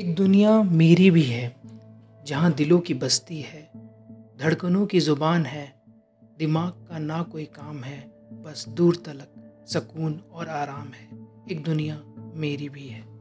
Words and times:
एक 0.00 0.14
दुनिया 0.14 0.62
मेरी 0.62 1.10
भी 1.10 1.22
है, 1.22 1.56
जहाँ 2.26 2.52
दिलों 2.52 2.80
की 2.80 2.94
बस्ती 2.94 3.40
है, 3.40 3.70
धड़कनों 4.40 4.86
की 4.86 5.00
ज़ुबान 5.00 5.46
है, 5.46 5.82
दिमाग 6.38 6.70
का 6.70 6.98
ना 6.98 7.22
कोई 7.22 7.44
काम 7.44 7.84
है, 7.84 8.00
बस 8.32 8.68
दूर 8.68 8.96
तलक, 8.96 9.62
सकून 9.68 10.20
और 10.32 10.48
आराम 10.48 10.88
है। 10.88 11.08
एक 11.50 11.64
दुनिया 11.64 12.02
मेरी 12.34 12.68
भी 12.68 12.88
है। 12.88 13.13